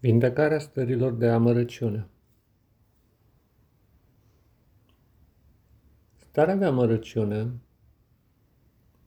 Vindecarea 0.00 0.58
stărilor 0.58 1.12
de 1.12 1.28
amărăciune. 1.28 2.08
Starea 6.16 6.56
de 6.56 6.64
amărăciune 6.64 7.60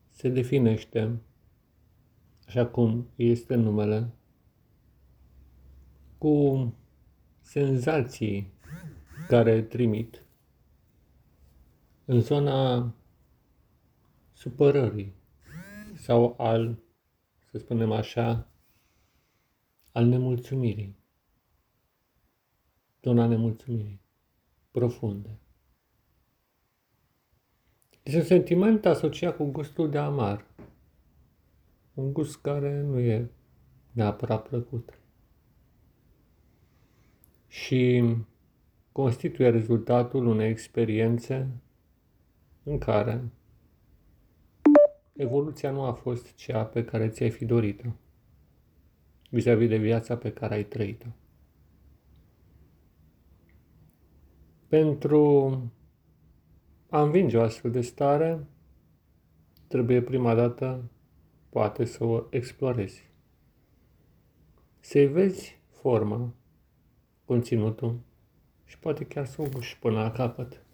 se 0.10 0.30
definește, 0.30 1.22
așa 2.48 2.68
cum 2.68 3.08
este 3.16 3.56
numele, 3.56 4.10
cu 6.18 6.74
senzații 7.42 8.54
care 9.28 9.62
trimit 9.62 10.26
în 12.06 12.20
zona 12.20 12.94
supărării 14.34 15.14
sau 15.94 16.36
al, 16.38 16.80
să 17.52 17.58
spunem 17.58 17.92
așa, 17.92 18.48
al 19.94 20.06
nemulțumirii. 20.06 20.96
Zona 23.02 23.26
nemulțumirii 23.26 24.02
profunde. 24.72 25.40
Este 28.04 28.20
un 28.20 28.26
sentiment 28.26 28.86
asociat 28.86 29.36
cu 29.36 29.44
gustul 29.44 29.90
de 29.90 29.98
amar. 29.98 30.46
Un 31.94 32.14
gust 32.14 32.42
care 32.42 32.82
nu 32.82 33.00
e 33.00 33.32
neapărat 33.92 34.48
plăcut. 34.48 35.00
Și 37.48 38.04
constituie 38.92 39.50
rezultatul 39.50 40.26
unei 40.26 40.50
experiențe 40.50 41.50
în 42.64 42.78
care 42.78 43.32
evoluția 45.14 45.72
nu 45.72 45.82
a 45.82 45.94
fost 45.94 46.36
cea 46.36 46.66
pe 46.66 46.86
care 46.86 47.10
ți-ai 47.10 47.30
fi 47.30 47.46
dorit-o 47.46 47.90
vis-a-vis 49.34 49.68
de 49.68 49.78
viața 49.78 50.18
pe 50.18 50.32
care 50.32 50.54
ai 50.54 50.64
trăit-o. 50.64 51.08
Pentru 54.68 55.50
a 56.90 57.02
învinge 57.02 57.38
o 57.38 57.42
astfel 57.42 57.72
de 57.72 57.82
stare, 57.82 58.48
trebuie 59.68 60.02
prima 60.02 60.36
dată, 60.36 60.92
poate 61.50 61.86
să 61.86 62.04
o 62.04 62.24
explorezi. 62.30 63.10
Să-i 64.80 65.08
vezi 65.08 65.60
forma, 65.70 66.34
conținutul 67.26 68.00
și 68.66 68.80
poate 68.80 69.06
chiar 69.06 69.26
să 69.26 69.42
o 69.42 69.50
guși 69.54 69.80
până 69.80 70.02
la 70.02 70.12
capăt. 70.12 70.66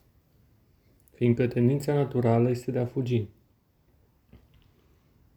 Fiindcă 1.13 1.47
tendința 1.47 1.93
naturală 1.93 2.49
este 2.49 2.71
de 2.71 2.79
a 2.79 2.85
fugi, 2.85 3.27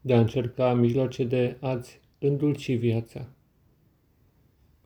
de 0.01 0.15
a 0.15 0.21
încerca 0.21 0.75
mijloace 0.75 1.25
de 1.25 1.57
a-ți 1.61 2.02
îndulci 2.23 2.77
viața, 2.77 3.29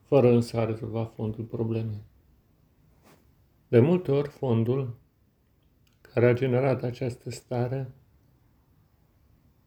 fără 0.03 0.33
însă 0.33 0.59
a 0.59 0.65
rezolva 0.65 1.05
fondul 1.05 1.45
problemei. 1.45 2.05
De 3.69 3.81
multe 3.81 4.13
ori, 4.13 4.29
fondul 4.29 4.99
care 6.01 6.27
a 6.27 6.33
generat 6.35 6.83
această 6.83 7.31
stare 7.31 7.91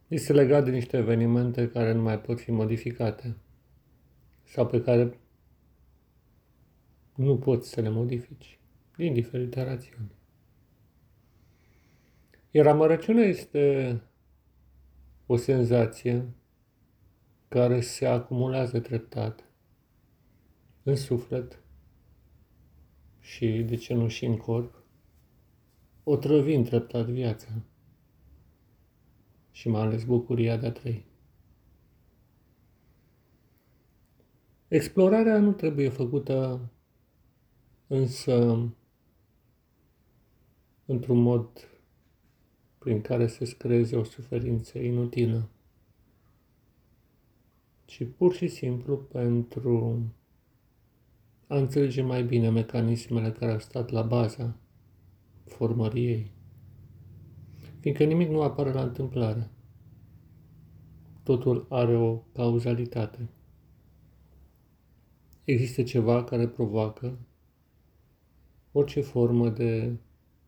este 0.07 0.33
legat 0.33 0.63
de 0.63 0.71
niște 0.71 0.97
evenimente 0.97 1.69
care 1.69 1.91
nu 1.91 2.01
mai 2.01 2.19
pot 2.19 2.39
fi 2.39 2.51
modificate 2.51 3.35
sau 4.43 4.67
pe 4.67 4.81
care 4.81 5.19
nu 7.15 7.37
poți 7.37 7.69
să 7.69 7.81
le 7.81 7.89
modifici 7.89 8.59
din 8.95 9.13
diferite 9.13 9.63
rațiuni. 9.63 10.11
Iar 12.51 12.67
amărăciunea 12.67 13.23
este 13.23 14.01
o 15.25 15.35
senzație 15.35 16.25
care 17.49 17.81
se 17.81 18.05
acumulează 18.05 18.79
treptat 18.79 19.43
în 20.83 20.95
suflet 20.95 21.63
și, 23.19 23.47
de 23.47 23.75
ce 23.75 23.93
nu, 23.93 24.07
și 24.07 24.25
în 24.25 24.37
corp, 24.37 24.83
otrăvind 26.03 26.67
treptat 26.67 27.05
viața 27.05 27.47
și 29.51 29.69
mai 29.69 29.81
ales 29.81 30.03
bucuria 30.03 30.57
de 30.57 30.65
a 30.65 30.71
trăi. 30.71 31.05
Explorarea 34.67 35.39
nu 35.39 35.51
trebuie 35.51 35.89
făcută 35.89 36.69
însă 37.87 38.67
într-un 40.85 41.21
mod 41.21 41.67
prin 42.77 43.01
care 43.01 43.27
să 43.27 43.45
creeze 43.57 43.95
o 43.95 44.03
suferință 44.03 44.77
inutilă 44.77 45.49
ci 47.89 48.07
pur 48.17 48.33
și 48.33 48.47
simplu 48.47 48.97
pentru 48.97 50.03
a 51.47 51.57
înțelege 51.57 52.01
mai 52.01 52.23
bine 52.23 52.49
mecanismele 52.49 53.31
care 53.31 53.51
au 53.51 53.59
stat 53.59 53.89
la 53.89 54.01
baza 54.01 54.55
formării 55.45 56.07
ei. 56.07 56.31
Fiindcă 57.79 58.03
nimic 58.03 58.29
nu 58.29 58.41
apare 58.41 58.71
la 58.71 58.81
întâmplare. 58.81 59.49
Totul 61.23 61.65
are 61.69 61.97
o 61.97 62.15
cauzalitate. 62.15 63.29
Există 65.43 65.83
ceva 65.83 66.23
care 66.23 66.47
provoacă 66.47 67.17
orice 68.71 69.01
formă 69.01 69.49
de 69.49 69.95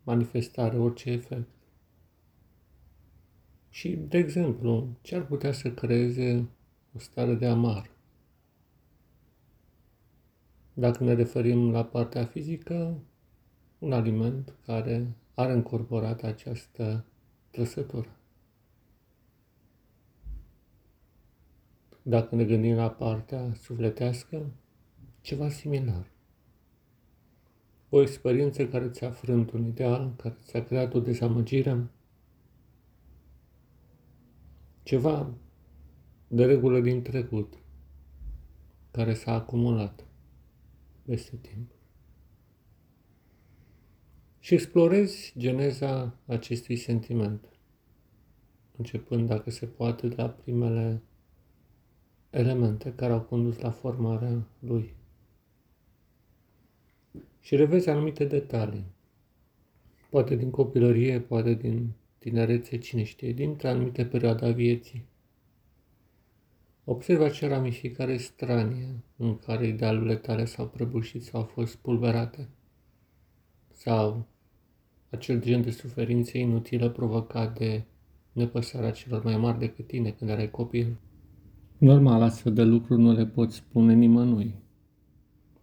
manifestare, 0.04 0.78
orice 0.78 1.10
efect. 1.10 1.50
Și, 3.70 3.90
de 3.90 4.18
exemplu, 4.18 4.98
ce 5.02 5.16
ar 5.16 5.26
putea 5.26 5.52
să 5.52 5.72
creeze 5.72 6.50
o 6.96 7.00
stare 7.00 7.34
de 7.34 7.48
amar. 7.48 7.90
Dacă 10.74 11.04
ne 11.04 11.14
referim 11.14 11.72
la 11.72 11.86
partea 11.86 12.26
fizică, 12.26 13.00
un 13.80 13.94
aliment 13.94 14.56
care 14.66 15.16
are 15.34 15.52
încorporat 15.52 16.24
această 16.24 17.06
trăsătură. 17.52 18.16
Dacă 22.02 22.36
ne 22.36 22.46
gândim 22.46 22.76
la 22.76 22.90
partea 22.90 23.54
sufletească, 23.54 24.52
ceva 25.22 25.50
similar. 25.50 26.12
O 27.90 28.02
experiență 28.02 28.68
care 28.68 28.90
ți-a 28.90 29.12
frânt 29.12 29.52
un 29.52 29.66
ideal, 29.66 30.14
care 30.16 30.38
ți-a 30.44 30.64
creat 30.64 30.94
o 30.94 31.00
dezamăgire, 31.00 31.88
ceva 34.84 35.34
de 36.34 36.46
regulă 36.46 36.80
din 36.80 37.02
trecut, 37.02 37.54
care 38.92 39.14
s-a 39.14 39.34
acumulat 39.34 40.06
peste 41.06 41.36
timp. 41.36 41.72
Și 44.40 44.54
explorezi 44.54 45.34
geneza 45.38 46.16
acestui 46.26 46.76
sentiment, 46.76 47.46
începând, 48.78 49.28
dacă 49.28 49.50
se 49.50 49.66
poate, 49.66 50.08
de 50.08 50.16
la 50.18 50.30
primele 50.30 51.02
elemente 52.30 52.94
care 52.96 53.14
au 53.14 53.22
condus 53.22 53.60
la 53.60 53.72
formarea 53.72 54.48
lui. 54.60 54.94
Și 57.40 57.56
revezi 57.56 57.90
anumite 57.90 58.26
detalii, 58.26 58.86
poate 60.10 60.36
din 60.36 60.50
copilărie, 60.50 61.20
poate 61.20 61.54
din 61.54 61.92
tinerețe, 62.18 62.78
cine 62.78 63.04
știe, 63.04 63.32
din 63.32 63.58
anumite 63.64 64.06
perioade 64.06 64.46
a 64.46 64.52
vieții 64.52 65.10
Observă 66.84 67.24
acea 67.24 67.48
ramificare 67.48 68.18
stranie 68.18 69.04
în 69.18 69.38
care 69.38 69.68
idealurile 69.68 70.16
tale 70.16 70.46
s-au 70.46 70.68
prăbușit 70.68 71.24
sau 71.24 71.40
au 71.40 71.46
fost 71.46 71.76
pulberate. 71.76 72.50
Sau 73.72 74.28
acel 75.10 75.42
gen 75.42 75.62
de 75.62 75.72
suferințe 75.72 76.40
inutilă 76.40 76.90
provocat 76.90 77.58
de 77.58 77.84
nepăsarea 78.32 78.92
celor 78.92 79.24
mai 79.24 79.38
mari 79.38 79.60
decât 79.60 79.88
tine 79.88 80.10
când 80.10 80.30
erai 80.30 80.52
copil. 80.52 80.98
Normal, 81.78 82.22
astfel 82.22 82.54
de 82.54 82.64
lucruri 82.64 83.02
nu 83.02 83.12
le 83.12 83.26
poți 83.26 83.56
spune 83.56 83.94
nimănui. 83.94 84.56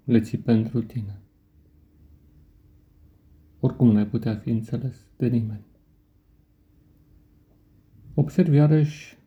Le 0.05 0.21
ții 0.21 0.39
pentru 0.39 0.83
tine. 0.83 1.21
Oricum 3.61 3.91
nu 3.91 3.99
ai 3.99 4.07
putea 4.07 4.37
fi 4.37 4.51
înțeles 4.51 4.97
de 5.17 5.27
nimeni. 5.27 5.65
Observi 8.15 8.57
iarăși 8.57 9.18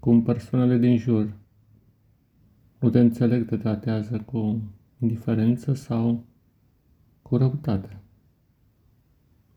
cum 0.00 0.22
persoanele 0.22 0.78
din 0.78 0.96
jur 0.96 1.36
nu 2.78 2.90
te 2.90 2.98
înțeleg, 3.00 3.48
te 3.48 3.56
tratează 3.56 4.20
cu 4.20 4.62
indiferență 4.98 5.72
sau 5.72 6.24
cu 7.22 7.36
răutate 7.36 8.00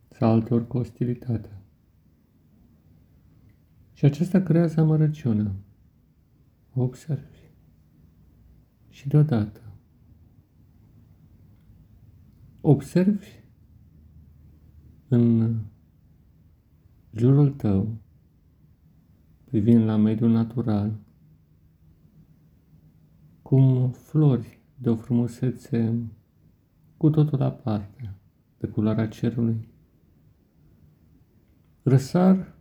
sau 0.09 0.31
altor 0.31 0.67
cu 0.67 0.77
ostilitate. 0.77 1.49
Și 3.93 4.05
acesta 4.05 4.41
creează 4.41 4.79
amărăciune. 4.79 5.51
Observi. 6.73 7.41
Și 8.89 9.07
deodată 9.07 9.61
observi 12.61 13.43
în 15.07 15.55
jurul 17.15 17.49
tău 17.49 17.97
privind 19.53 19.85
la 19.85 19.95
mediul 19.95 20.29
natural, 20.29 20.99
cum 23.41 23.91
flori 23.91 24.59
de 24.77 24.89
o 24.89 24.95
frumusețe 24.95 26.09
cu 26.97 27.09
totul 27.09 27.41
aparte 27.41 28.15
de 28.57 28.67
culoarea 28.67 29.07
cerului. 29.07 29.67
Răsar 31.83 32.55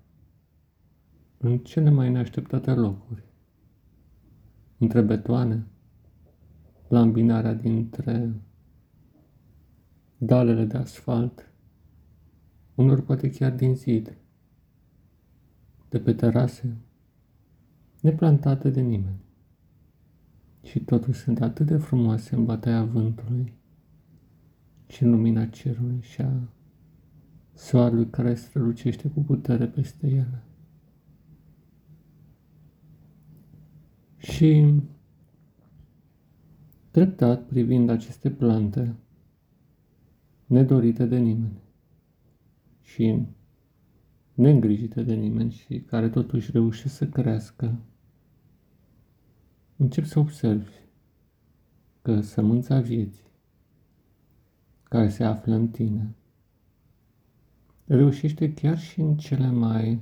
în 1.38 1.58
cele 1.58 1.90
mai 1.90 2.10
neașteptate 2.10 2.70
locuri, 2.70 3.24
între 4.78 5.00
betoane, 5.00 5.66
la 6.88 7.00
îmbinarea 7.00 7.54
dintre 7.54 8.34
dalele 10.18 10.64
de 10.64 10.76
asfalt, 10.76 11.52
unor 12.74 13.00
poate 13.00 13.30
chiar 13.30 13.52
din 13.52 13.74
zid, 13.74 14.16
de 15.92 15.98
pe 15.98 16.12
terase, 16.12 16.76
neplantate 18.00 18.70
de 18.70 18.80
nimeni. 18.80 19.20
Și 20.62 20.80
totuși 20.80 21.20
sunt 21.20 21.40
atât 21.40 21.66
de 21.66 21.76
frumoase 21.76 22.34
în 22.34 22.44
bătaia 22.44 22.84
vântului 22.84 23.52
și 24.86 25.02
în 25.02 25.10
lumina 25.10 25.46
cerului 25.46 26.00
și 26.00 26.20
a 26.20 26.32
soarelui 27.54 28.10
care 28.10 28.34
strălucește 28.34 29.08
cu 29.08 29.20
putere 29.20 29.66
peste 29.66 30.06
ele. 30.06 30.42
Și 34.16 34.74
treptat 36.90 37.46
privind 37.46 37.90
aceste 37.90 38.30
plante, 38.30 38.94
nedorite 40.46 41.06
de 41.06 41.18
nimeni 41.18 41.60
și 42.80 43.26
neîngrijite 44.34 45.02
de 45.02 45.14
nimeni 45.14 45.50
și 45.50 45.80
care 45.80 46.08
totuși 46.08 46.50
reușesc 46.50 46.94
să 46.94 47.06
crească, 47.06 47.78
încep 49.76 50.04
să 50.04 50.18
observi 50.18 50.74
că 52.02 52.20
sămânța 52.20 52.80
vieții 52.80 53.30
care 54.82 55.08
se 55.08 55.24
află 55.24 55.54
în 55.54 55.68
tine 55.68 56.14
reușește 57.86 58.54
chiar 58.54 58.78
și 58.78 59.00
în 59.00 59.16
cele 59.16 59.50
mai 59.50 60.00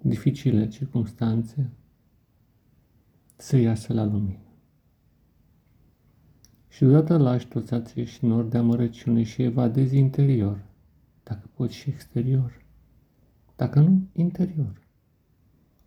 dificile 0.00 0.68
circunstanțe 0.68 1.70
să 3.36 3.56
iasă 3.56 3.92
la 3.92 4.04
lumină. 4.04 4.38
Și 6.68 6.84
deodată 6.84 7.16
lași 7.16 7.46
toți 7.46 7.74
acești 7.74 8.26
nori 8.26 8.50
de 8.50 8.58
amărăciune 8.58 9.22
și 9.22 9.42
evadezi 9.42 9.96
interior, 9.96 10.64
dacă 11.22 11.50
poți 11.54 11.74
și 11.74 11.90
exterior, 11.90 12.64
dacă 13.56 13.80
nu, 13.80 14.08
interior, 14.12 14.86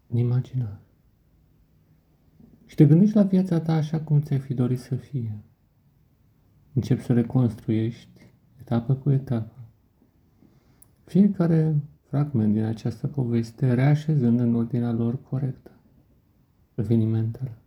în 0.08 0.18
imaginar. 0.18 0.80
Și 2.66 2.76
te 2.76 2.86
gândești 2.86 3.16
la 3.16 3.24
viața 3.24 3.60
ta 3.60 3.74
așa 3.74 4.02
cum 4.02 4.22
ți-ai 4.22 4.40
fi 4.40 4.54
dorit 4.54 4.80
să 4.80 4.96
fie. 4.96 5.44
Începi 6.74 7.02
să 7.02 7.14
reconstruiești 7.14 8.34
etapă 8.60 8.94
cu 8.94 9.12
etapă. 9.12 9.56
Fiecare 11.04 11.76
fragment 12.02 12.54
din 12.54 12.64
această 12.64 13.08
poveste 13.08 13.74
reașezând 13.74 14.40
în 14.40 14.56
ordinea 14.56 14.92
lor 14.92 15.22
corectă 15.22 15.72
evenimentele 16.76 17.58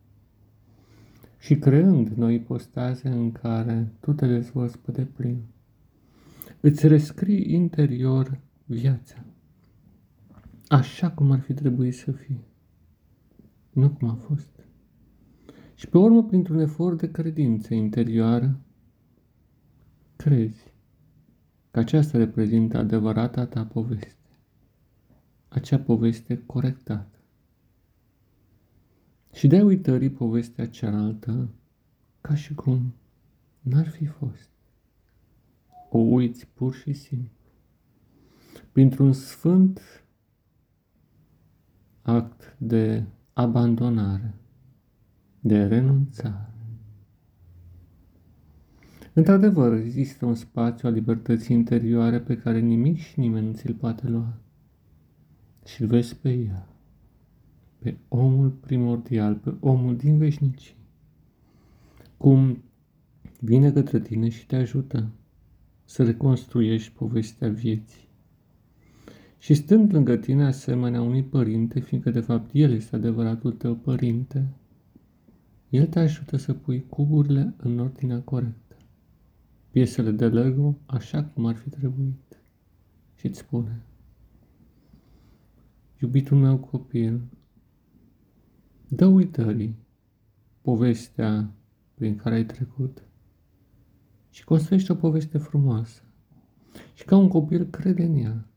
și 1.39 1.59
creând 1.59 2.09
noi 2.09 2.35
ipostaze 2.35 3.09
în 3.09 3.33
care 3.33 3.93
tu 4.01 4.13
te 4.13 4.27
dezvolți 4.27 4.79
pe 4.79 4.93
deplin. 4.93 5.43
Îți 6.61 6.87
rescrii 6.87 7.53
interior 7.53 8.41
viața, 8.65 9.25
așa 10.69 11.11
cum 11.11 11.31
ar 11.31 11.41
fi 11.41 11.55
trebuit 11.55 11.95
să 11.95 12.13
fie, 12.13 12.45
nu 13.71 13.91
cum 13.91 14.09
a 14.09 14.15
fost. 14.15 14.51
Și 15.75 15.89
pe 15.89 15.99
urmă, 15.99 16.25
printr-un 16.25 16.59
efort 16.59 16.99
de 16.99 17.11
credință 17.11 17.75
interioară, 17.75 18.61
crezi 20.17 20.73
că 21.71 21.79
aceasta 21.79 22.19
reprezintă 22.19 22.79
adevărata 22.79 23.47
ta 23.47 23.65
poveste, 23.65 24.17
acea 25.49 25.79
poveste 25.79 26.43
corectată 26.47 27.19
și 29.33 29.47
de 29.47 29.63
uitării 29.63 30.11
povestea 30.11 30.69
cealaltă 30.69 31.49
ca 32.21 32.35
și 32.35 32.55
cum 32.55 32.95
n-ar 33.61 33.89
fi 33.89 34.05
fost. 34.05 34.51
O 35.91 35.99
uiți 35.99 36.47
pur 36.47 36.75
și 36.75 36.93
simplu. 36.93 37.33
Printr-un 38.73 39.13
sfânt 39.13 39.81
act 42.03 42.57
de 42.59 43.05
abandonare, 43.33 44.35
de 45.41 45.67
renunțare. 45.67 46.53
Într-adevăr, 49.13 49.73
există 49.73 50.27
un 50.27 50.35
spațiu 50.35 50.89
a 50.89 50.93
libertății 50.93 51.57
interioare 51.57 52.21
pe 52.21 52.37
care 52.37 52.59
nimic 52.61 52.99
și 52.99 53.21
nimeni 53.21 53.47
nu 53.47 53.53
ți-l 53.53 53.75
poate 53.75 54.09
lua. 54.09 54.39
Și-l 55.65 55.87
vezi 55.87 56.17
pe 56.17 56.33
ea 56.33 56.69
pe 57.79 57.97
omul 58.09 58.51
primordial, 58.51 59.35
pe 59.35 59.55
omul 59.61 59.97
din 59.97 60.19
veșnicii. 60.19 60.77
Cum 62.17 62.63
vine 63.41 63.73
către 63.73 64.01
tine 64.01 64.29
și 64.29 64.47
te 64.47 64.57
ajută 64.57 65.11
să 65.89 66.05
reconstruiești 66.05 66.93
povestea 66.93 67.49
vieții. 67.49 68.09
Și 69.39 69.55
stând 69.55 69.93
lângă 69.93 70.17
tine 70.17 70.45
asemenea 70.45 71.01
unui 71.01 71.23
părinte, 71.25 71.81
fiindcă 71.81 72.11
de 72.11 72.21
fapt 72.21 72.51
el 72.53 72.73
este 72.73 72.97
adevăratul 72.97 73.53
tău 73.53 73.75
părinte, 73.75 74.49
el 75.69 75.87
te 75.87 75.99
ajută 75.99 76.37
să 76.37 76.55
pui 76.55 76.87
cuburile 76.87 77.55
în 77.57 77.79
ordinea 77.79 78.21
corectă, 78.21 78.77
piesele 79.71 80.11
de 80.11 80.29
Lego 80.29 80.79
așa 80.87 81.25
cum 81.25 81.47
ar 81.47 81.55
fi 81.55 81.69
trebuit. 81.69 82.41
Și 83.15 83.27
îți 83.27 83.39
spune, 83.39 83.83
iubitul 86.01 86.37
meu 86.37 86.59
copil, 86.59 87.21
Dă 88.89 89.07
uitării 89.07 89.77
povestea 90.61 91.53
prin 91.95 92.17
care 92.17 92.35
ai 92.35 92.45
trecut 92.45 93.08
și 94.39 94.45
construiește 94.45 94.93
o 94.93 94.95
poveste 94.95 95.39
frumoasă. 95.39 96.03
Și 96.95 97.05
ca 97.05 97.17
un 97.17 97.29
copil 97.29 97.65
crede 97.65 98.05
în 98.05 98.17
ea, 98.17 98.49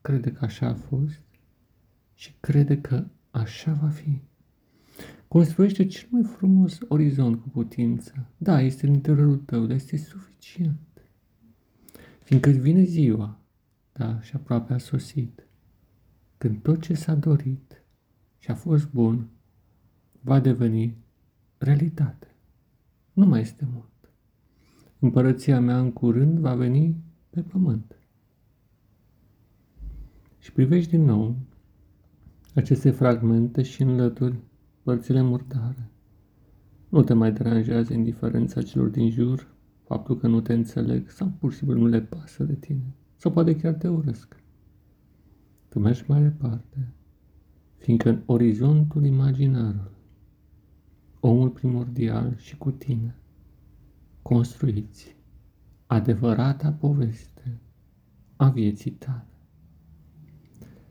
crede 0.00 0.32
că 0.32 0.44
așa 0.44 0.66
a 0.66 0.74
fost 0.74 1.22
și 2.14 2.34
crede 2.40 2.80
că 2.80 3.06
așa 3.30 3.72
va 3.72 3.88
fi. 3.88 4.20
Construiește 5.28 5.86
cel 5.86 6.08
mai 6.10 6.22
frumos 6.22 6.78
orizont 6.88 7.40
cu 7.40 7.48
putință. 7.48 8.26
Da, 8.36 8.60
este 8.60 8.86
în 8.86 8.92
interiorul 8.92 9.36
tău, 9.36 9.66
dar 9.66 9.76
este 9.76 9.96
suficient. 9.96 11.02
Fiindcă 12.22 12.50
vine 12.50 12.82
ziua, 12.82 13.40
da, 13.92 14.20
și 14.20 14.34
aproape 14.34 14.72
a 14.72 14.78
sosit, 14.78 15.46
când 16.38 16.62
tot 16.62 16.80
ce 16.80 16.94
s-a 16.94 17.14
dorit 17.14 17.84
și 18.38 18.50
a 18.50 18.54
fost 18.54 18.90
bun, 18.90 19.28
va 20.20 20.40
deveni 20.40 20.96
realitate. 21.58 22.34
Nu 23.12 23.26
mai 23.26 23.40
este 23.40 23.68
mult. 23.72 23.92
Împărăția 25.04 25.60
mea 25.60 25.78
în 25.78 25.92
curând 25.92 26.38
va 26.38 26.54
veni 26.54 26.96
pe 27.30 27.40
pământ. 27.40 27.98
Și 30.38 30.52
privești 30.52 30.90
din 30.90 31.04
nou 31.04 31.36
aceste 32.54 32.90
fragmente 32.90 33.62
și 33.62 33.82
înlături 33.82 34.38
părțile 34.82 35.22
murdare. 35.22 35.90
Nu 36.88 37.02
te 37.02 37.12
mai 37.12 37.32
deranjează 37.32 37.92
indiferența 37.92 38.62
celor 38.62 38.88
din 38.88 39.10
jur, 39.10 39.54
faptul 39.82 40.16
că 40.16 40.26
nu 40.26 40.40
te 40.40 40.52
înțeleg 40.52 41.08
sau 41.10 41.32
pur 41.38 41.52
și 41.52 41.58
simplu 41.58 41.78
nu 41.78 41.86
le 41.86 42.00
pasă 42.00 42.44
de 42.44 42.54
tine. 42.54 42.94
Sau 43.16 43.32
poate 43.32 43.56
chiar 43.56 43.72
te 43.72 43.88
urăsc. 43.88 44.42
Tu 45.68 45.78
mergi 45.78 46.04
mai 46.06 46.22
departe, 46.22 46.92
fiindcă 47.78 48.08
în 48.08 48.22
orizontul 48.26 49.04
imaginarului 49.04 49.92
omul 51.20 51.48
primordial 51.48 52.36
și 52.36 52.56
cu 52.56 52.70
tine. 52.70 53.14
Construiți 54.24 55.16
adevărata 55.86 56.72
poveste 56.72 57.60
a 58.36 58.48
vieții 58.48 58.90
tale. 58.90 59.26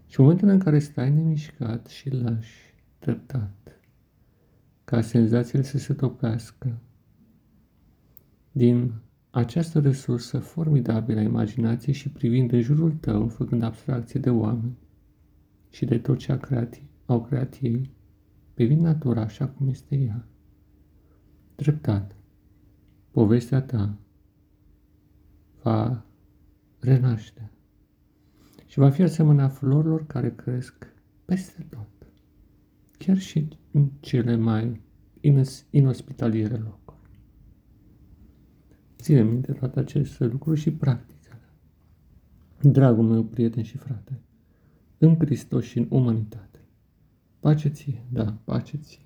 Și 0.07 0.19
în 0.19 0.25
momentul 0.25 0.47
în 0.47 0.59
care 0.59 0.79
stai 0.79 1.11
nemișcat 1.11 1.87
și 1.87 2.09
lași 2.09 2.53
treptat, 2.99 3.79
ca 4.83 5.01
senzațiile 5.01 5.63
să 5.63 5.77
se 5.77 5.93
topească, 5.93 6.79
din 8.51 8.93
această 9.29 9.79
resursă 9.79 10.39
formidabilă 10.39 11.19
a 11.19 11.23
imaginației 11.23 11.95
și 11.95 12.09
privind 12.09 12.51
în 12.51 12.61
jurul 12.61 12.91
tău, 12.91 13.27
făcând 13.27 13.63
abstracție 13.63 14.19
de 14.19 14.29
oameni 14.29 14.77
și 15.69 15.85
de 15.85 15.97
tot 15.97 16.17
ce 16.17 16.31
a 16.31 16.37
creat, 16.37 16.81
au 17.05 17.21
creat 17.21 17.57
ei, 17.61 17.91
privind 18.53 18.81
natura 18.81 19.21
așa 19.21 19.47
cum 19.47 19.67
este 19.67 19.95
ea. 19.95 20.27
Treptat, 21.55 22.15
povestea 23.13 23.61
ta 23.61 23.97
va 25.61 26.05
renaște 26.79 27.51
și 28.65 28.79
va 28.79 28.89
fi 28.89 29.01
asemenea 29.01 29.47
florilor 29.47 30.05
care 30.05 30.35
cresc 30.35 30.93
peste 31.25 31.67
tot, 31.69 32.07
chiar 32.97 33.17
și 33.17 33.47
în 33.71 33.89
cele 33.99 34.35
mai 34.35 34.81
inospitaliere 35.69 36.57
locuri. 36.57 37.19
Ține 38.95 39.23
minte 39.23 39.51
toate 39.51 39.79
aceste 39.79 40.25
lucruri 40.25 40.59
și 40.59 40.71
practică. 40.71 41.39
Dragul 42.61 43.03
meu 43.03 43.23
prieten 43.23 43.63
și 43.63 43.77
frate, 43.77 44.21
în 44.97 45.15
Hristos 45.19 45.63
și 45.63 45.77
în 45.77 45.87
umanitate. 45.89 46.59
Pace 47.39 47.69
ție, 47.69 48.05
da, 48.11 48.37
pace 48.43 48.77
ție. 48.77 49.02